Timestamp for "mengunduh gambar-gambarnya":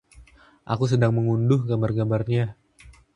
1.17-2.45